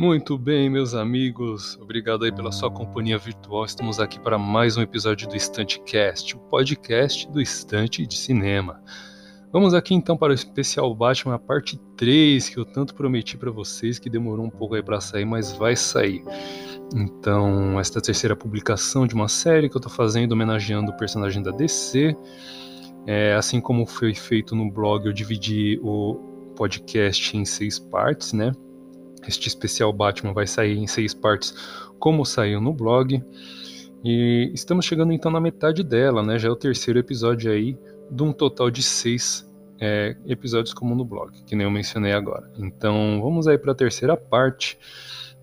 Muito 0.00 0.38
bem, 0.38 0.70
meus 0.70 0.94
amigos. 0.94 1.78
Obrigado 1.80 2.24
aí 2.24 2.32
pela 2.32 2.50
sua 2.50 2.70
companhia 2.70 3.18
virtual. 3.18 3.66
Estamos 3.66 4.00
aqui 4.00 4.18
para 4.18 4.38
mais 4.38 4.76
um 4.76 4.82
episódio 4.82 5.28
do 5.28 5.36
Estantecast, 5.36 6.34
o 6.34 6.38
podcast 6.38 7.30
do 7.30 7.40
Estante 7.40 8.06
de 8.06 8.16
Cinema. 8.16 8.82
Vamos 9.52 9.74
aqui 9.74 9.94
então 9.94 10.16
para 10.16 10.30
o 10.30 10.34
especial 10.34 10.94
Batman, 10.94 11.34
a 11.34 11.38
parte 11.38 11.76
3, 11.96 12.48
que 12.48 12.56
eu 12.56 12.64
tanto 12.64 12.94
prometi 12.94 13.36
para 13.36 13.50
vocês, 13.50 13.98
que 13.98 14.08
demorou 14.08 14.46
um 14.46 14.50
pouco 14.50 14.74
aí 14.74 14.82
para 14.82 15.00
sair, 15.00 15.24
mas 15.24 15.52
vai 15.52 15.76
sair. 15.76 16.24
Então, 16.94 17.78
esta 17.78 18.00
terceira 18.00 18.34
publicação 18.34 19.06
de 19.06 19.14
uma 19.14 19.28
série 19.28 19.68
que 19.68 19.76
eu 19.76 19.80
estou 19.80 19.92
fazendo 19.92 20.32
homenageando 20.32 20.92
o 20.92 20.96
personagem 20.96 21.42
da 21.42 21.50
DC. 21.50 22.16
É, 23.06 23.34
assim 23.34 23.60
como 23.60 23.86
foi 23.86 24.14
feito 24.14 24.54
no 24.54 24.70
blog, 24.70 25.06
eu 25.06 25.12
dividi 25.12 25.80
o 25.82 26.14
podcast 26.56 27.36
em 27.36 27.44
seis 27.44 27.78
partes, 27.78 28.32
né? 28.32 28.52
Este 29.26 29.48
especial 29.48 29.92
Batman 29.92 30.32
vai 30.32 30.46
sair 30.46 30.78
em 30.78 30.86
seis 30.86 31.14
partes, 31.14 31.54
como 31.98 32.24
saiu 32.24 32.60
no 32.60 32.72
blog. 32.72 33.22
E 34.04 34.50
estamos 34.54 34.84
chegando 34.84 35.12
então 35.12 35.30
na 35.30 35.40
metade 35.40 35.82
dela, 35.82 36.22
né? 36.22 36.38
Já 36.38 36.48
é 36.48 36.52
o 36.52 36.56
terceiro 36.56 36.98
episódio 36.98 37.50
aí, 37.50 37.78
de 38.10 38.22
um 38.22 38.32
total 38.32 38.70
de 38.70 38.82
seis 38.82 39.46
é, 39.80 40.16
episódios 40.26 40.74
como 40.74 40.94
no 40.94 41.04
blog, 41.04 41.32
que 41.44 41.56
nem 41.56 41.64
eu 41.64 41.70
mencionei 41.70 42.12
agora. 42.12 42.50
Então 42.58 43.20
vamos 43.22 43.48
aí 43.48 43.56
para 43.58 43.72
a 43.72 43.74
terceira 43.74 44.16
parte. 44.16 44.78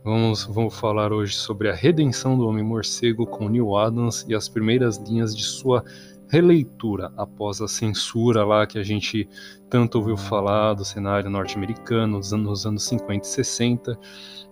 Vamos, 0.04 0.46
vamos 0.46 0.80
falar 0.80 1.12
hoje 1.12 1.36
sobre 1.36 1.70
a 1.70 1.74
redenção 1.74 2.38
do 2.38 2.48
Homem 2.48 2.64
Morcego 2.64 3.26
com 3.26 3.50
Neil 3.50 3.76
Adams 3.76 4.26
e 4.28 4.36
as 4.36 4.48
primeiras 4.48 4.98
linhas 4.98 5.36
de 5.36 5.44
sua 5.44 5.84
releitura 6.30 7.12
após 7.16 7.62
a 7.62 7.68
censura 7.68 8.44
lá 8.44 8.66
que 8.66 8.78
a 8.78 8.84
gente 8.84 9.28
tanto 9.70 9.98
ouviu 9.98 10.18
falar 10.18 10.74
do 10.74 10.84
cenário 10.84 11.30
norte-americano 11.30 12.18
nos 12.18 12.34
anos, 12.34 12.48
nos 12.48 12.66
anos 12.66 12.84
50 12.84 13.26
e 13.26 13.30
60, 13.30 14.00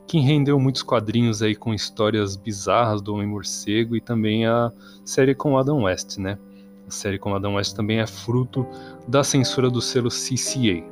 que 0.07 0.19
rendeu 0.19 0.59
muitos 0.59 0.83
quadrinhos 0.83 1.41
aí 1.41 1.55
com 1.55 1.73
histórias 1.73 2.35
bizarras 2.35 3.01
do 3.01 3.13
Homem-Morcego 3.13 3.95
e 3.95 4.01
também 4.01 4.45
a 4.45 4.71
série 5.03 5.33
com 5.33 5.57
Adam 5.57 5.83
West, 5.83 6.17
né? 6.17 6.37
A 6.87 6.91
série 6.91 7.17
com 7.17 7.33
Adam 7.33 7.55
West 7.55 7.75
também 7.75 7.99
é 7.99 8.07
fruto 8.07 8.65
da 9.07 9.23
censura 9.23 9.69
do 9.69 9.81
selo 9.81 10.09
CCA. 10.09 10.83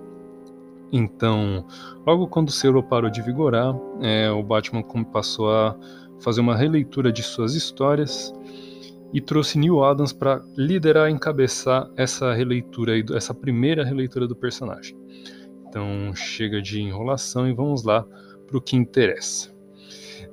Então, 0.91 1.65
logo 2.05 2.27
quando 2.27 2.49
o 2.49 2.51
selo 2.51 2.83
parou 2.83 3.09
de 3.09 3.21
vigorar, 3.21 3.75
é, 4.01 4.29
o 4.31 4.43
Batman 4.43 4.83
passou 5.11 5.51
a 5.51 5.75
fazer 6.19 6.41
uma 6.41 6.55
releitura 6.55 7.11
de 7.11 7.21
suas 7.21 7.53
histórias 7.53 8.33
e 9.13 9.21
trouxe 9.21 9.59
Neil 9.59 9.83
Adams 9.83 10.11
para 10.11 10.41
liderar 10.57 11.09
e 11.09 11.13
encabeçar 11.13 11.89
essa 11.95 12.33
releitura, 12.33 12.93
essa 13.15 13.33
primeira 13.33 13.85
releitura 13.85 14.27
do 14.27 14.35
personagem. 14.35 14.97
Então 15.67 16.13
chega 16.15 16.61
de 16.61 16.81
enrolação 16.81 17.47
e 17.47 17.53
vamos 17.53 17.83
lá 17.83 18.05
para 18.47 18.57
o 18.57 18.61
que 18.61 18.75
interessa. 18.75 19.53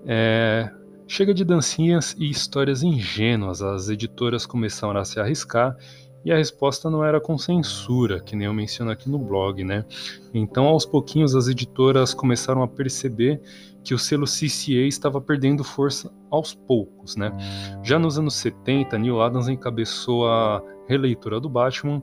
É, 0.06 0.70
chega 1.06 1.34
de 1.34 1.44
dancinhas 1.44 2.16
e 2.18 2.30
histórias 2.30 2.82
ingênuas, 2.82 3.60
as 3.60 3.90
editoras 3.90 4.46
começaram 4.46 4.98
a 4.98 5.04
se 5.04 5.20
arriscar 5.20 5.76
e 6.24 6.30
a 6.30 6.36
resposta 6.36 6.90
não 6.90 7.04
era 7.04 7.20
com 7.20 7.38
censura, 7.38 8.20
que 8.20 8.36
nem 8.36 8.46
eu 8.46 8.52
menciono 8.52 8.90
aqui 8.90 9.08
no 9.08 9.18
blog, 9.18 9.64
né? 9.64 9.84
Então, 10.34 10.66
aos 10.66 10.84
pouquinhos, 10.84 11.34
as 11.34 11.48
editoras 11.48 12.12
começaram 12.12 12.62
a 12.62 12.68
perceber 12.68 13.40
que 13.82 13.94
o 13.94 13.98
selo 13.98 14.26
CCA 14.26 14.86
estava 14.86 15.20
perdendo 15.20 15.64
força 15.64 16.12
aos 16.30 16.54
poucos, 16.54 17.16
né? 17.16 17.32
Já 17.82 17.98
nos 17.98 18.18
anos 18.18 18.34
70, 18.34 18.98
Neil 18.98 19.20
Adams 19.20 19.48
encabeçou 19.48 20.28
a 20.28 20.62
releitura 20.86 21.40
do 21.40 21.48
Batman, 21.48 22.02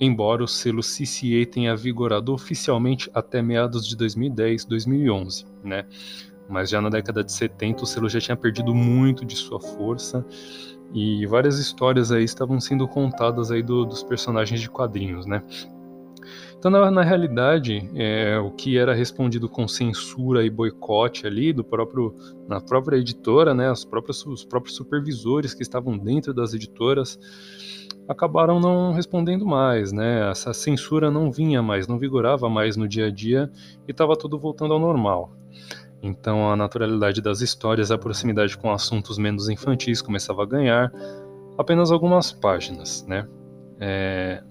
embora 0.00 0.42
o 0.42 0.48
selo 0.48 0.80
CCA 0.80 1.46
tenha 1.48 1.76
vigorado 1.76 2.32
oficialmente 2.32 3.08
até 3.14 3.40
meados 3.40 3.86
de 3.86 3.96
2010, 3.96 4.64
2011, 4.64 5.46
né? 5.62 5.86
Mas 6.48 6.68
já 6.68 6.80
na 6.80 6.90
década 6.90 7.22
de 7.22 7.32
70 7.32 7.84
o 7.84 7.86
selo 7.86 8.08
já 8.08 8.20
tinha 8.20 8.36
perdido 8.36 8.74
muito 8.74 9.24
de 9.24 9.36
sua 9.36 9.60
força 9.60 10.26
e 10.94 11.26
várias 11.26 11.58
histórias 11.58 12.12
aí 12.12 12.22
estavam 12.22 12.60
sendo 12.60 12.86
contadas 12.86 13.50
aí 13.50 13.62
do, 13.62 13.84
dos 13.84 14.02
personagens 14.02 14.60
de 14.60 14.70
quadrinhos, 14.70 15.26
né? 15.26 15.42
Então, 16.56 16.70
na, 16.70 16.90
na 16.90 17.02
realidade, 17.02 17.90
é, 17.94 18.38
o 18.38 18.50
que 18.50 18.78
era 18.78 18.94
respondido 18.94 19.50
com 19.50 19.68
censura 19.68 20.46
e 20.46 20.48
boicote 20.48 21.26
ali 21.26 21.52
do 21.52 21.62
próprio, 21.62 22.14
na 22.48 22.58
própria 22.58 22.96
editora, 22.96 23.52
né, 23.52 23.70
os 23.70 23.84
próprios, 23.84 24.24
os 24.24 24.46
próprios 24.46 24.74
supervisores 24.74 25.52
que 25.52 25.62
estavam 25.62 25.98
dentro 25.98 26.32
das 26.32 26.54
editoras 26.54 27.18
acabaram 28.08 28.60
não 28.60 28.92
respondendo 28.92 29.44
mais, 29.44 29.92
né? 29.92 30.30
Essa 30.30 30.54
censura 30.54 31.10
não 31.10 31.30
vinha 31.30 31.62
mais, 31.62 31.86
não 31.86 31.98
vigorava 31.98 32.48
mais 32.48 32.76
no 32.76 32.88
dia 32.88 33.06
a 33.06 33.10
dia 33.10 33.50
e 33.86 33.90
estava 33.90 34.16
tudo 34.16 34.38
voltando 34.38 34.72
ao 34.72 34.80
normal. 34.80 35.32
Então 36.04 36.50
a 36.50 36.54
naturalidade 36.54 37.22
das 37.22 37.40
histórias, 37.40 37.90
a 37.90 37.96
proximidade 37.96 38.58
com 38.58 38.70
assuntos 38.70 39.16
menos 39.16 39.48
infantis 39.48 40.02
começava 40.02 40.42
a 40.42 40.46
ganhar 40.46 40.92
apenas 41.56 41.90
algumas 41.90 42.30
páginas, 42.30 43.06
né? 43.08 43.26
É, 43.80 44.44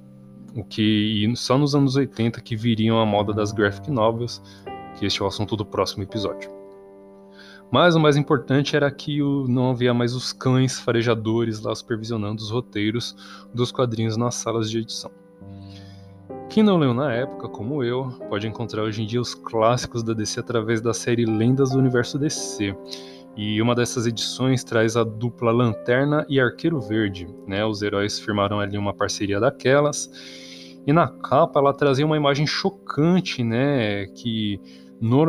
o 0.56 0.63
que 0.63 1.31
só 1.36 1.56
nos 1.56 1.75
anos 1.75 1.96
80 1.96 2.42
que 2.42 2.56
viriam 2.56 3.00
a 3.00 3.06
moda 3.06 3.31
das 3.31 3.52
graphic 3.52 3.92
novels, 3.92 4.42
que 4.97 5.06
este 5.06 5.22
é 5.22 5.25
o 5.25 5.28
assunto 5.28 5.56
do 5.56 5.63
próximo 5.63 6.02
episódio. 6.02 6.50
Mas 7.72 7.94
o 7.94 8.00
mais 8.00 8.18
importante 8.18 8.75
era 8.75 8.90
que 8.90 9.19
não 9.47 9.69
havia 9.69 9.94
mais 9.94 10.16
os 10.16 10.34
cães 10.34 10.80
farejadores 10.80 11.62
lá 11.62 11.75
supervisionando 11.75 12.42
os 12.42 12.50
roteiros 12.50 13.16
dos 13.53 13.72
quadrinhos 13.72 14.18
nas 14.18 14.34
salas 14.34 14.72
de 14.72 14.80
edição. 14.80 15.12
Quem 16.53 16.62
não 16.62 16.78
leu 16.78 16.94
na 16.94 17.12
época, 17.12 17.50
como 17.50 17.84
eu, 17.84 18.09
pode 18.30 18.46
encontrar 18.46 18.84
hoje 18.84 19.02
em 19.02 19.08
dia 19.08 19.19
os 19.19 19.34
clássicos 19.34 20.03
da 20.03 20.14
DC 20.14 20.40
através 20.40 20.81
da 20.81 20.94
série 20.94 21.25
Lendas 21.25 21.72
do 21.72 21.80
Universo 21.80 22.19
DC. 22.19 22.78
E 23.36 23.59
uma 23.59 23.74
dessas 23.74 24.06
edições 24.06 24.63
traz 24.63 24.96
a 24.96 25.03
dupla 25.03 25.52
Lanterna 25.52 26.24
e 26.30 26.40
Arqueiro 26.40 26.80
Verde. 26.80 27.28
Né? 27.47 27.66
Os 27.66 27.81
heróis 27.81 28.19
firmaram 28.19 28.59
ali 28.59 28.78
uma 28.78 28.94
parceria 28.94 29.40
daquelas. 29.40 30.12
E 30.86 30.94
na 30.94 31.08
capa 31.08 31.59
ela 31.59 31.74
trazia 31.74 32.06
uma 32.06 32.18
imagem 32.18 32.46
chocante, 32.46 33.44
né? 33.44 34.06
Que 34.13 34.62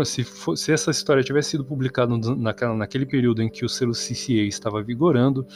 se, 0.05 0.25
for, 0.25 0.59
se 0.59 0.73
essa 0.73 0.91
história 0.91 1.23
tivesse 1.23 1.53
sido 1.53 1.65
publicada 1.65 2.15
naquela, 2.37 2.77
naquele 2.77 3.07
período 3.07 3.41
em 3.41 3.49
que 3.49 3.65
o 3.65 3.69
selo 3.69 3.93
CCA 3.93 4.43
estava 4.43 4.83
vigorando, 4.83 5.47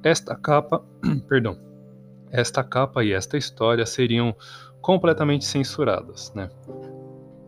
esta 0.00 0.36
capa, 0.36 0.80
perdão, 1.28 1.58
esta 2.30 2.62
capa 2.62 3.04
e 3.04 3.12
esta 3.12 3.36
história 3.36 3.84
seriam 3.84 4.34
completamente 4.82 5.46
censuradas, 5.46 6.32
né? 6.34 6.50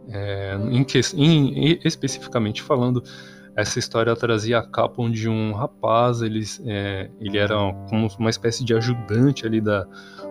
É, 0.08 0.56
em, 0.70 0.86
em, 1.16 1.80
especificamente 1.84 2.62
falando, 2.62 3.02
essa 3.56 3.78
história 3.78 4.14
trazia 4.14 4.58
a 4.58 4.62
capa 4.62 5.02
onde 5.02 5.28
um 5.28 5.52
rapaz, 5.52 6.22
ele, 6.22 6.44
é, 6.66 7.10
ele 7.20 7.36
era 7.36 7.56
como 7.88 8.08
uma 8.18 8.30
espécie 8.30 8.64
de 8.64 8.74
ajudante 8.74 9.46
ali 9.46 9.60
da, 9.60 9.86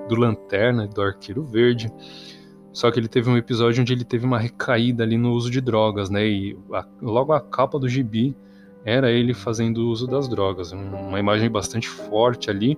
do 0.08 0.16
Lanterna, 0.16 0.88
do 0.88 1.02
Arqueiro 1.02 1.44
Verde, 1.44 1.92
só 2.72 2.90
que 2.90 3.00
ele 3.00 3.08
teve 3.08 3.30
um 3.30 3.38
episódio 3.38 3.82
onde 3.82 3.94
ele 3.94 4.04
teve 4.04 4.26
uma 4.26 4.40
recaída 4.40 5.04
ali 5.04 5.18
no 5.18 5.32
uso 5.32 5.52
de 5.52 5.62
drogas, 5.62 6.10
né? 6.10 6.26
E 6.26 6.58
a, 6.74 6.86
logo 7.02 7.34
a 7.34 7.40
capa 7.40 7.78
do 7.78 7.88
gibi 7.88 8.36
era 8.86 9.12
ele 9.12 9.34
fazendo 9.34 9.90
uso 9.90 10.08
das 10.08 10.28
drogas, 10.28 10.72
uma 10.72 11.20
imagem 11.20 11.50
bastante 11.50 11.88
forte 11.88 12.50
ali, 12.50 12.78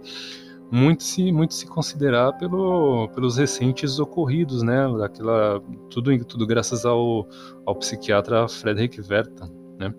muito 0.71 1.03
se 1.03 1.31
muito 1.31 1.53
se 1.53 1.65
considerar 1.67 2.33
pelo, 2.33 3.07
pelos 3.09 3.37
recentes 3.37 3.99
ocorridos, 3.99 4.61
né? 4.63 4.87
Daquela 4.97 5.61
tudo 5.89 6.25
tudo 6.25 6.45
graças 6.47 6.85
ao, 6.85 7.27
ao 7.65 7.75
psiquiatra 7.75 8.47
Frederick 8.47 8.99
Werther, 8.99 9.49
né? 9.79 9.93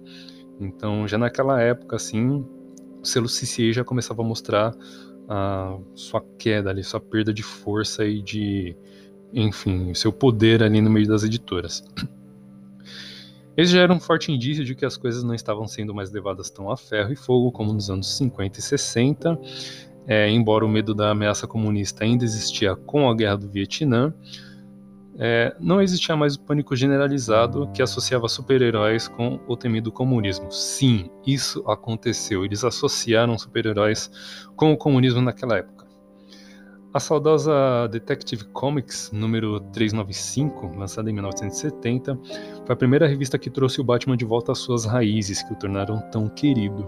Então 0.61 1.07
já 1.07 1.19
naquela 1.19 1.61
época 1.61 1.97
assim, 1.97 2.45
o 3.01 3.05
selo 3.05 3.27
CCA 3.27 3.73
já 3.73 3.85
começava 3.85 4.23
a 4.23 4.25
mostrar 4.25 4.75
a 5.29 5.79
sua 5.95 6.25
queda 6.39 6.71
ali, 6.71 6.83
sua 6.83 7.01
perda 7.01 7.33
de 7.33 7.43
força 7.43 8.05
e 8.05 8.23
de 8.23 8.77
enfim, 9.33 9.93
seu 9.95 10.13
poder 10.13 10.63
ali 10.63 10.81
no 10.81 10.91
meio 10.91 11.07
das 11.07 11.23
editoras. 11.23 11.85
Esse 13.57 13.73
já 13.73 13.81
era 13.81 13.93
um 13.93 13.99
forte 13.99 14.31
indício 14.31 14.65
de 14.65 14.75
que 14.75 14.85
as 14.85 14.99
coisas 14.99 15.23
não 15.23 15.35
estavam 15.35 15.67
sendo 15.67 15.95
mais 15.95 16.11
levadas 16.11 16.51
tão 16.51 16.71
a 16.71 16.77
ferro 16.77 17.11
e 17.13 17.17
fogo 17.17 17.51
como 17.51 17.73
nos 17.73 17.89
anos 17.89 18.15
50 18.17 18.59
e 18.59 18.63
60, 18.63 19.39
é, 20.07 20.31
embora 20.31 20.65
o 20.65 20.69
medo 20.69 20.95
da 20.95 21.11
ameaça 21.11 21.47
comunista 21.47 22.05
ainda 22.05 22.25
existia 22.25 22.77
com 22.77 23.09
a 23.09 23.15
guerra 23.15 23.37
do 23.37 23.49
Vietnã, 23.49 24.15
é, 25.19 25.57
não 25.59 25.81
existia 25.81 26.15
mais 26.15 26.35
o 26.35 26.41
pânico 26.41 26.77
generalizado 26.77 27.71
que 27.73 27.83
associava 27.83 28.29
super-heróis 28.29 29.09
com 29.09 29.41
o 29.49 29.57
temido 29.57 29.91
comunismo. 29.91 30.53
Sim, 30.53 31.11
isso 31.27 31.65
aconteceu. 31.69 32.45
Eles 32.45 32.63
associaram 32.65 33.39
super-heróis 33.39 34.11
com 34.55 34.73
o 34.73 34.77
comunismo 34.77 35.23
naquela 35.23 35.57
época. 35.57 35.76
A 36.97 36.99
saudosa 36.99 37.87
Detective 37.93 38.47
Comics 38.55 39.11
número 39.13 39.61
395, 39.61 40.79
lançada 40.79 41.11
em 41.11 41.13
1970, 41.13 42.19
foi 42.65 42.73
a 42.73 42.75
primeira 42.75 43.07
revista 43.07 43.39
que 43.39 43.51
trouxe 43.51 43.83
o 43.83 43.85
Batman 43.85 44.17
de 44.17 44.25
volta 44.25 44.53
às 44.53 44.59
suas 44.61 44.87
raízes, 44.87 45.43
que 45.43 45.53
o 45.53 45.57
tornaram 45.57 46.01
tão 46.11 46.27
querido. 46.27 46.87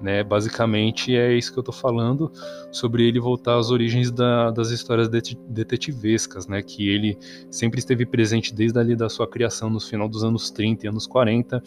Né? 0.00 0.22
Basicamente 0.22 1.16
é 1.16 1.36
isso 1.36 1.52
que 1.52 1.58
eu 1.58 1.62
estou 1.62 1.74
falando, 1.74 2.30
sobre 2.70 3.08
ele 3.08 3.18
voltar 3.18 3.58
às 3.58 3.72
origens 3.72 4.12
da, 4.12 4.52
das 4.52 4.70
histórias 4.70 5.08
det 5.08 5.36
detetivescas, 5.48 6.46
né? 6.46 6.62
que 6.62 6.88
ele 6.88 7.18
sempre 7.50 7.80
esteve 7.80 8.06
presente 8.06 8.54
desde 8.54 8.78
ali 8.78 8.94
da 8.94 9.08
sua 9.08 9.26
criação 9.26 9.68
no 9.68 9.80
final 9.80 10.08
dos 10.08 10.22
anos 10.22 10.52
30 10.52 10.86
e 10.86 10.88
anos 10.88 11.04
40, 11.04 11.60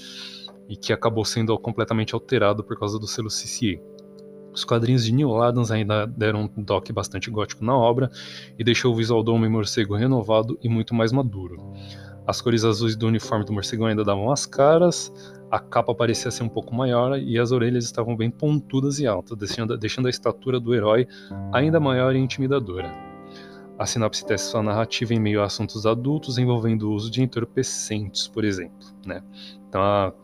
e 0.70 0.78
que 0.78 0.94
acabou 0.94 1.26
sendo 1.26 1.60
completamente 1.60 2.16
alterado 2.16 2.64
por 2.64 2.80
causa 2.80 2.98
do 2.98 3.06
selo 3.06 3.28
CCA. 3.28 3.91
Os 4.54 4.64
quadrinhos 4.64 5.06
de 5.06 5.14
Neil 5.14 5.42
Adams 5.42 5.72
ainda 5.72 6.06
deram 6.06 6.50
um 6.56 6.64
toque 6.64 6.92
bastante 6.92 7.30
gótico 7.30 7.64
na 7.64 7.76
obra 7.76 8.10
e 8.58 8.64
deixou 8.64 8.94
o 8.94 8.96
visual 8.96 9.24
do 9.24 9.34
Homem-Morcego 9.34 9.96
renovado 9.96 10.60
e 10.62 10.68
muito 10.68 10.94
mais 10.94 11.12
maduro. 11.12 11.74
As 12.28 12.42
cores 12.42 12.64
azuis 12.64 12.96
do 12.96 13.08
uniforme 13.08 13.44
do 13.46 13.52
morcego 13.52 13.86
ainda 13.86 14.04
davam 14.04 14.32
as 14.32 14.46
caras, 14.46 15.12
a 15.50 15.60
capa 15.60 15.94
parecia 15.94 16.30
ser 16.30 16.44
um 16.44 16.50
pouco 16.50 16.74
maior 16.74 17.18
e 17.18 17.38
as 17.38 17.52
orelhas 17.52 17.84
estavam 17.84 18.16
bem 18.16 18.30
pontudas 18.30 19.00
e 19.00 19.08
altas, 19.08 19.38
deixando, 19.38 19.78
deixando 19.78 20.06
a 20.06 20.10
estatura 20.10 20.60
do 20.60 20.74
herói 20.74 21.08
ainda 21.52 21.80
maior 21.80 22.16
e 22.16 22.20
intimidadora. 22.20 22.92
A 23.78 23.86
sinopse 23.88 24.24
testa 24.24 24.52
sua 24.52 24.62
narrativa 24.62 25.14
em 25.14 25.20
meio 25.20 25.42
a 25.42 25.46
assuntos 25.46 25.88
adultos 25.88 26.38
envolvendo 26.38 26.90
o 26.90 26.94
uso 26.94 27.10
de 27.10 27.24
entorpecentes, 27.24 28.28
por 28.28 28.46
exemplo. 28.46 28.88
Né? 29.06 29.24
Então, 29.68 29.82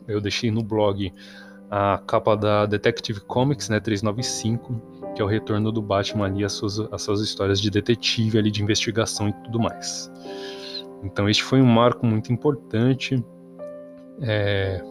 eu 0.07 0.21
deixei 0.21 0.51
no 0.51 0.61
blog 0.61 1.11
a 1.69 2.01
capa 2.05 2.35
da 2.35 2.65
Detective 2.65 3.19
Comics, 3.21 3.69
né, 3.69 3.79
395, 3.79 4.81
que 5.15 5.21
é 5.21 5.25
o 5.25 5.27
retorno 5.27 5.71
do 5.71 5.81
Batman 5.81 6.25
ali 6.25 6.43
às 6.43 6.53
suas, 6.53 6.79
às 6.91 7.01
suas 7.01 7.21
histórias 7.21 7.59
de 7.59 7.69
detetive 7.69 8.37
ali, 8.37 8.51
de 8.51 8.61
investigação 8.61 9.29
e 9.29 9.33
tudo 9.33 9.59
mais. 9.59 10.11
Então 11.03 11.29
este 11.29 11.43
foi 11.43 11.61
um 11.61 11.65
marco 11.65 12.05
muito 12.05 12.31
importante, 12.31 13.23
é, 14.21 14.81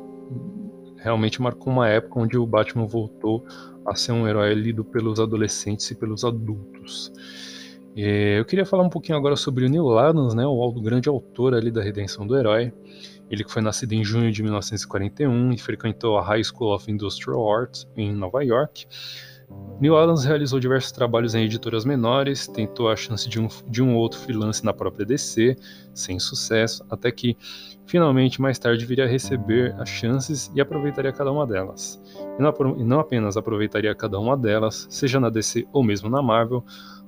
realmente 0.98 1.40
marcou 1.40 1.72
uma 1.72 1.88
época 1.88 2.20
onde 2.20 2.36
o 2.36 2.46
Batman 2.46 2.86
voltou 2.86 3.44
a 3.86 3.94
ser 3.94 4.12
um 4.12 4.26
herói 4.26 4.54
lido 4.54 4.84
pelos 4.84 5.20
adolescentes 5.20 5.90
e 5.90 5.94
pelos 5.94 6.24
adultos. 6.24 7.12
É, 7.96 8.38
eu 8.38 8.44
queria 8.44 8.66
falar 8.66 8.82
um 8.82 8.90
pouquinho 8.90 9.16
agora 9.16 9.36
sobre 9.36 9.64
o 9.64 9.68
Neil 9.68 9.98
Adams, 9.98 10.34
né, 10.34 10.44
o 10.46 10.72
grande 10.72 11.08
autor 11.08 11.54
ali 11.54 11.70
da 11.70 11.82
redenção 11.82 12.26
do 12.26 12.36
herói. 12.36 12.72
Ele 13.30 13.44
foi 13.48 13.62
nascido 13.62 13.92
em 13.92 14.04
junho 14.04 14.30
de 14.30 14.42
1941 14.42 15.52
e 15.52 15.58
frequentou 15.58 16.18
a 16.18 16.22
High 16.22 16.44
School 16.44 16.74
of 16.74 16.90
Industrial 16.90 17.52
Arts 17.52 17.86
em 17.96 18.12
Nova 18.12 18.44
York. 18.44 18.86
Neil 19.80 19.96
Adams 19.96 20.24
realizou 20.24 20.58
diversos 20.58 20.90
trabalhos 20.90 21.34
em 21.34 21.44
editoras 21.44 21.84
menores, 21.84 22.48
tentou 22.48 22.88
a 22.88 22.96
chance 22.96 23.28
de 23.28 23.40
um, 23.40 23.48
de 23.68 23.82
um 23.82 23.94
outro 23.94 24.18
freelance 24.18 24.64
na 24.64 24.72
própria 24.72 25.04
DC, 25.04 25.56
sem 25.94 26.18
sucesso, 26.18 26.84
até 26.90 27.12
que 27.12 27.36
finalmente 27.86 28.40
mais 28.40 28.58
tarde 28.58 28.84
viria 28.84 29.04
a 29.04 29.08
receber 29.08 29.74
as 29.78 29.88
chances 29.88 30.50
e 30.54 30.60
aproveitaria 30.60 31.12
cada 31.12 31.30
uma 31.30 31.46
delas. 31.46 32.02
E 32.38 32.42
não, 32.42 32.52
e 32.76 32.84
não 32.84 32.98
apenas 32.98 33.36
aproveitaria 33.36 33.94
cada 33.94 34.18
uma 34.18 34.36
delas, 34.36 34.86
seja 34.90 35.20
na 35.20 35.30
DC 35.30 35.66
ou 35.72 35.84
mesmo 35.84 36.08
na 36.08 36.22
Marvel, 36.22 36.64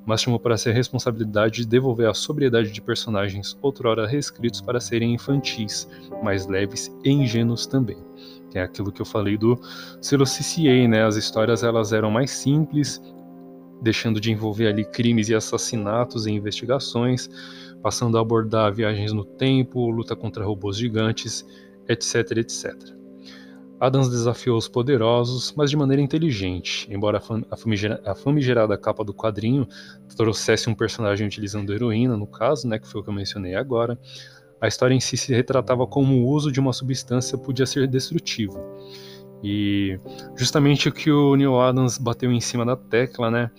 mas 0.07 0.23
chamou 0.23 0.41
para 0.41 0.57
si 0.57 0.69
a 0.69 0.73
responsabilidade 0.73 1.63
de 1.63 1.67
devolver 1.67 2.09
a 2.09 2.15
sobriedade 2.15 2.71
de 2.71 2.81
personagens 2.81 3.57
outrora 3.61 4.07
reescritos 4.07 4.61
para 4.61 4.81
serem 4.81 5.15
infantis, 5.15 5.89
mais 6.23 6.47
leves 6.47 6.91
e 7.05 7.11
ingênuos 7.11 7.67
também. 7.67 7.99
É 8.55 8.63
aquilo 8.63 8.91
que 8.91 9.03
eu 9.03 9.07
falei 9.07 9.37
do 9.37 9.57
CCA, 10.01 10.89
né? 10.89 11.05
As 11.05 11.17
histórias 11.17 11.63
elas 11.63 11.93
eram 11.93 12.11
mais 12.11 12.31
simples, 12.31 13.03
deixando 13.83 14.21
de 14.21 14.33
envolver 14.33 14.67
ali 14.69 14.85
crimes 14.85 15.29
e 15.29 15.35
assassinatos 15.35 16.27
e 16.27 16.33
investigações, 16.33 17.29
passando 17.83 18.17
a 18.19 18.21
abordar 18.21 18.73
viagens 18.73 19.13
no 19.13 19.25
tempo, 19.25 19.91
luta 19.91 20.17
contra 20.17 20.45
robôs 20.45 20.77
gigantes, 20.77 21.47
etc, 21.89 22.39
etc. 22.39 22.98
Adams 23.81 24.09
desafiou 24.09 24.59
os 24.59 24.67
poderosos, 24.67 25.55
mas 25.57 25.71
de 25.71 25.77
maneira 25.77 26.03
inteligente. 26.03 26.87
Embora 26.91 27.23
a 28.07 28.15
famigerada 28.15 28.77
capa 28.77 29.05
do 29.05 29.15
quadrinho 29.15 29.67
trouxesse 30.17 30.69
um 30.69 30.75
personagem 30.75 31.27
utilizando 31.27 31.73
heroína, 31.73 32.17
no 32.17 32.27
caso, 32.27 32.67
né, 32.67 32.79
que 32.79 32.89
foi 32.89 33.01
o 33.01 33.05
que 33.05 33.11
eu 33.11 33.15
mencionei 33.15 33.55
agora, 33.55 33.99
a 34.61 34.67
história 34.67 34.95
em 34.95 35.01
si 35.01 35.17
se 35.17 35.33
retratava 35.33 35.87
como 35.87 36.17
o 36.17 36.27
uso 36.29 36.51
de 36.51 36.59
uma 36.59 36.73
substância 36.73 37.39
podia 37.39 37.67
ser 37.67 37.87
destrutivo. 37.87 38.59
E 39.43 40.01
justamente 40.37 40.89
o 40.89 40.93
que 40.93 41.13
o 41.13 41.37
Neil 41.37 41.61
Adams 41.61 41.97
bateu 41.97 42.33
em 42.33 42.41
cima 42.41 42.67
da 42.67 42.75
tecla, 42.75 43.31
né, 43.31 43.51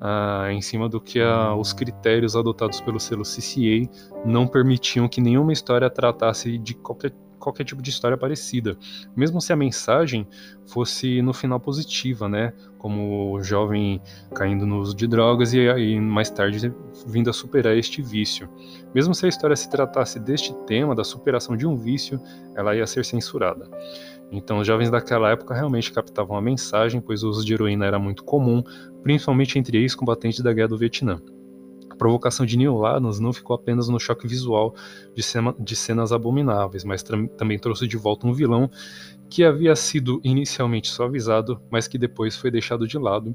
ah, 0.00 0.48
em 0.52 0.60
cima 0.60 0.88
do 0.88 1.00
que 1.00 1.20
ah, 1.20 1.54
os 1.56 1.72
critérios 1.72 2.36
adotados 2.36 2.80
pelo 2.80 3.00
selo 3.00 3.22
CCA 3.22 3.88
não 4.24 4.46
permitiam 4.46 5.08
que 5.08 5.20
nenhuma 5.20 5.52
história 5.52 5.90
tratasse 5.90 6.58
de 6.58 6.74
qualquer 6.74 7.12
qualquer 7.44 7.64
tipo 7.64 7.80
de 7.82 7.90
história 7.90 8.16
parecida, 8.16 8.76
mesmo 9.14 9.40
se 9.40 9.52
a 9.52 9.56
mensagem 9.56 10.26
fosse 10.66 11.22
no 11.22 11.32
final 11.32 11.60
positiva, 11.60 12.28
né? 12.28 12.52
Como 12.78 13.32
o 13.32 13.42
jovem 13.42 14.00
caindo 14.34 14.66
no 14.66 14.80
uso 14.80 14.96
de 14.96 15.06
drogas 15.06 15.52
e 15.52 15.68
aí 15.68 16.00
mais 16.00 16.30
tarde 16.30 16.72
vindo 17.06 17.30
a 17.30 17.32
superar 17.32 17.76
este 17.76 18.02
vício. 18.02 18.48
Mesmo 18.94 19.14
se 19.14 19.26
a 19.26 19.28
história 19.28 19.54
se 19.54 19.70
tratasse 19.70 20.18
deste 20.18 20.52
tema, 20.66 20.94
da 20.94 21.04
superação 21.04 21.56
de 21.56 21.66
um 21.66 21.76
vício, 21.76 22.20
ela 22.56 22.74
ia 22.74 22.86
ser 22.86 23.04
censurada. 23.04 23.68
Então, 24.32 24.58
os 24.58 24.66
jovens 24.66 24.90
daquela 24.90 25.30
época 25.30 25.54
realmente 25.54 25.92
captavam 25.92 26.36
a 26.36 26.42
mensagem, 26.42 27.00
pois 27.00 27.22
o 27.22 27.28
uso 27.28 27.44
de 27.44 27.54
heroína 27.54 27.86
era 27.86 27.98
muito 27.98 28.24
comum, 28.24 28.62
principalmente 29.02 29.58
entre 29.58 29.78
ex-combatentes 29.78 30.40
da 30.40 30.52
Guerra 30.52 30.68
do 30.68 30.78
Vietnã. 30.78 31.20
A 31.94 31.96
provocação 31.96 32.44
de 32.44 32.56
Neil 32.56 32.84
Adams 32.84 33.20
não 33.20 33.32
ficou 33.32 33.54
apenas 33.54 33.88
no 33.88 34.00
choque 34.00 34.26
visual 34.26 34.74
de, 35.14 35.22
cena, 35.22 35.54
de 35.56 35.76
cenas 35.76 36.10
abomináveis, 36.10 36.82
mas 36.82 37.04
também 37.04 37.56
trouxe 37.56 37.86
de 37.86 37.96
volta 37.96 38.26
um 38.26 38.32
vilão 38.32 38.68
que 39.30 39.44
havia 39.44 39.76
sido 39.76 40.20
inicialmente 40.24 40.88
suavizado, 40.88 41.62
mas 41.70 41.86
que 41.86 41.96
depois 41.96 42.36
foi 42.36 42.50
deixado 42.50 42.88
de 42.88 42.98
lado. 42.98 43.32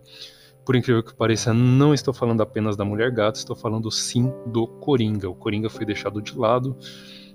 Por 0.65 0.75
incrível 0.75 1.01
que 1.01 1.15
pareça, 1.15 1.53
não 1.53 1.93
estou 1.93 2.13
falando 2.13 2.41
apenas 2.41 2.75
da 2.75 2.83
Mulher 2.83 3.11
Gato, 3.11 3.37
estou 3.37 3.55
falando 3.55 3.89
sim 3.89 4.29
do 4.45 4.67
Coringa. 4.67 5.29
O 5.29 5.35
Coringa 5.35 5.69
foi 5.69 5.85
deixado 5.85 6.21
de 6.21 6.37
lado 6.37 6.75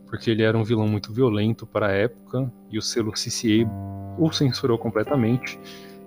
porque 0.06 0.30
ele 0.30 0.42
era 0.42 0.58
um 0.58 0.62
vilão 0.62 0.86
muito 0.86 1.10
violento 1.10 1.66
para 1.66 1.86
a 1.86 1.92
época 1.92 2.52
e 2.70 2.76
o 2.76 2.82
selo 2.82 3.12
CCA 3.12 3.66
o 4.18 4.30
censurou 4.30 4.76
completamente. 4.76 5.58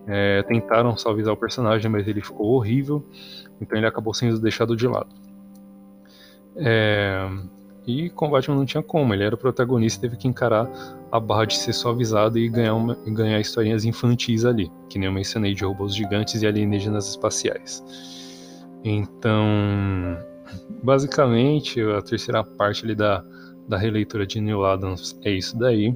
É, 0.08 0.42
tentaram 0.44 0.96
suavizar 0.96 1.34
o 1.34 1.38
personagem, 1.38 1.92
mas 1.92 2.08
ele 2.08 2.22
ficou 2.22 2.48
horrível. 2.48 3.04
Então 3.62 3.78
ele 3.78 3.88
acabou 3.88 4.14
sendo 4.14 4.40
deixado 4.40 4.76
de 4.76 4.88
lado. 4.88 5.10
É... 6.56 7.30
E 7.86 8.10
com 8.10 8.30
Batman 8.30 8.58
não 8.58 8.66
tinha 8.66 8.84
como, 8.84 9.14
ele 9.14 9.24
era 9.24 9.34
o 9.34 9.38
protagonista 9.38 10.02
teve 10.02 10.18
que 10.18 10.28
encarar 10.28 10.70
a 11.10 11.22
barra 11.22 11.46
de 11.46 11.56
ser 11.56 11.72
suavizado 11.72 12.38
e 12.38 12.50
ganhar, 12.50 12.74
uma, 12.74 12.96
ganhar 13.08 13.40
historinhas 13.40 13.86
infantis 13.86 14.44
ali, 14.44 14.70
que 14.90 15.00
nem 15.00 15.08
eu 15.08 15.14
mencionei 15.14 15.54
de 15.54 15.64
robôs 15.64 15.96
gigantes 15.96 16.42
e 16.42 16.48
alienígenas 16.48 17.08
espaciais. 17.08 17.82
Então, 18.84 19.48
basicamente, 20.84 21.82
a 21.82 22.02
terceira 22.02 22.44
parte 22.44 22.84
ali 22.84 22.94
da, 22.94 23.24
da 23.68 23.78
releitura 23.78 24.26
de 24.26 24.40
Neil 24.40 24.66
Adams 24.66 25.20
é 25.24 25.32
isso 25.32 25.58
daí. 25.58 25.94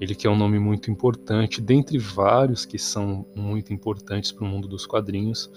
Ele 0.00 0.14
que 0.14 0.26
é 0.26 0.30
um 0.30 0.36
nome 0.36 0.58
muito 0.58 0.90
importante, 0.90 1.60
dentre 1.60 1.98
vários 1.98 2.64
que 2.64 2.78
são 2.78 3.26
muito 3.34 3.72
importantes 3.72 4.32
para 4.32 4.44
o 4.44 4.48
mundo 4.48 4.66
dos 4.66 4.86
quadrinhos 4.86 5.50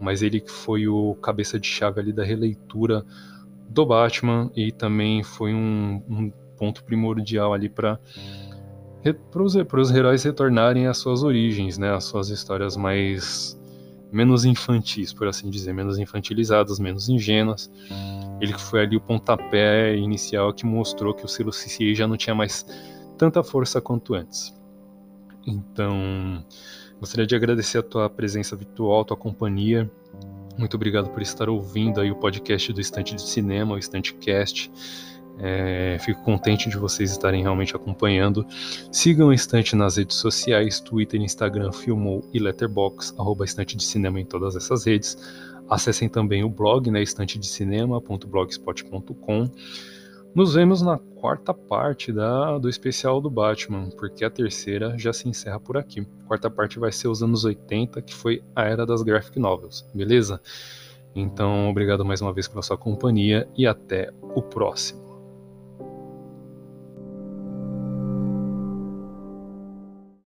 mas 0.00 0.22
ele 0.22 0.40
que 0.40 0.50
foi 0.50 0.86
o 0.86 1.14
cabeça 1.16 1.58
de 1.58 1.66
chave 1.66 2.00
ali 2.00 2.12
da 2.12 2.24
releitura 2.24 3.04
do 3.68 3.84
Batman 3.84 4.50
e 4.54 4.72
também 4.72 5.22
foi 5.22 5.52
um, 5.52 6.02
um 6.08 6.32
ponto 6.56 6.84
primordial 6.84 7.52
ali 7.52 7.68
para 7.68 7.98
para 9.30 9.80
os 9.80 9.90
heróis 9.90 10.22
retornarem 10.24 10.86
às 10.86 10.98
suas 10.98 11.22
origens, 11.22 11.78
né, 11.78 11.94
às 11.94 12.04
suas 12.04 12.28
histórias 12.28 12.76
mais 12.76 13.58
menos 14.12 14.44
infantis, 14.44 15.12
por 15.12 15.28
assim 15.28 15.48
dizer, 15.48 15.72
menos 15.72 15.98
infantilizadas, 15.98 16.78
menos 16.78 17.08
ingênuas. 17.08 17.70
Ele 18.40 18.52
que 18.52 18.60
foi 18.60 18.82
ali 18.82 18.96
o 18.96 19.00
pontapé 19.00 19.96
inicial 19.96 20.52
que 20.52 20.64
mostrou 20.64 21.14
que 21.14 21.24
o 21.24 21.28
selo 21.28 21.50
CCA 21.50 21.94
já 21.94 22.06
não 22.06 22.16
tinha 22.16 22.34
mais 22.34 22.64
tanta 23.16 23.42
força 23.42 23.80
quanto 23.80 24.14
antes. 24.14 24.54
Então, 25.46 26.44
Gostaria 27.00 27.26
de 27.26 27.36
agradecer 27.36 27.78
a 27.78 27.82
tua 27.82 28.10
presença 28.10 28.56
virtual, 28.56 29.04
tua 29.04 29.16
companhia. 29.16 29.88
Muito 30.58 30.74
obrigado 30.74 31.10
por 31.10 31.22
estar 31.22 31.48
ouvindo 31.48 32.00
aí 32.00 32.10
o 32.10 32.16
podcast 32.16 32.72
do 32.72 32.80
Estante 32.80 33.14
de 33.14 33.22
Cinema, 33.22 33.74
o 33.74 33.78
Estantecast. 33.78 34.68
É, 35.40 35.96
fico 36.00 36.20
contente 36.24 36.68
de 36.68 36.76
vocês 36.76 37.12
estarem 37.12 37.42
realmente 37.42 37.76
acompanhando. 37.76 38.44
Sigam 38.90 39.28
o 39.28 39.32
Estante 39.32 39.76
nas 39.76 39.96
redes 39.96 40.16
sociais, 40.16 40.80
Twitter, 40.80 41.22
Instagram, 41.22 41.70
Filmou 41.70 42.28
e 42.34 42.40
Letterbox, 42.40 43.14
arroba 43.16 43.44
Estante 43.44 43.76
de 43.76 43.84
Cinema 43.84 44.20
em 44.20 44.24
todas 44.24 44.56
essas 44.56 44.84
redes. 44.84 45.16
Acessem 45.68 46.08
também 46.08 46.44
o 46.44 46.48
blog, 46.48 46.90
né, 46.90 47.02
estantedecinema.blogspot.com. 47.02 49.50
Nos 50.34 50.54
vemos 50.54 50.82
na 50.82 50.98
quarta 50.98 51.52
parte 51.52 52.12
da, 52.12 52.58
do 52.58 52.68
especial 52.68 53.20
do 53.20 53.30
Batman, 53.30 53.88
porque 53.96 54.24
a 54.24 54.30
terceira 54.30 54.96
já 54.98 55.12
se 55.12 55.28
encerra 55.28 55.58
por 55.58 55.76
aqui. 55.76 56.06
A 56.24 56.28
quarta 56.28 56.50
parte 56.50 56.78
vai 56.78 56.92
ser 56.92 57.08
os 57.08 57.22
anos 57.22 57.44
80, 57.44 58.00
que 58.02 58.14
foi 58.14 58.42
a 58.54 58.64
era 58.64 58.86
das 58.86 59.02
graphic 59.02 59.38
novels, 59.38 59.84
beleza? 59.94 60.40
Então, 61.14 61.68
obrigado 61.68 62.04
mais 62.04 62.20
uma 62.20 62.32
vez 62.32 62.46
pela 62.46 62.62
sua 62.62 62.78
companhia 62.78 63.48
e 63.56 63.66
até 63.66 64.10
o 64.22 64.42
próximo. 64.42 65.07